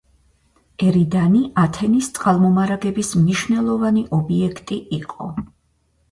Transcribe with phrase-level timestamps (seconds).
[0.85, 5.29] ერიდანი ათენის წყალმომარაგების მნიშვნელოვანი ობიექტი იყო.